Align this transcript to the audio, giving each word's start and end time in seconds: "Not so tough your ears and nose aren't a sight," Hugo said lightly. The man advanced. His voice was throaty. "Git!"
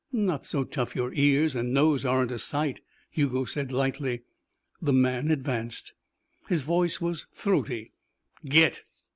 "Not 0.11 0.47
so 0.47 0.63
tough 0.63 0.95
your 0.95 1.13
ears 1.13 1.55
and 1.55 1.75
nose 1.75 2.05
aren't 2.05 2.31
a 2.31 2.39
sight," 2.39 2.79
Hugo 3.11 3.45
said 3.45 3.71
lightly. 3.71 4.23
The 4.81 4.93
man 4.93 5.29
advanced. 5.29 5.93
His 6.49 6.63
voice 6.63 6.99
was 6.99 7.27
throaty. 7.35 7.91
"Git!" 8.43 8.81